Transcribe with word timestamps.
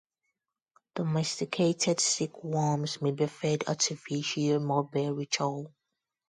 Domesticated 0.95 1.99
silkworms 1.99 3.03
may 3.03 3.11
be 3.11 3.27
fed 3.27 3.65
artificial 3.67 4.59
mulberry 4.59 5.27
chow. 5.27 5.67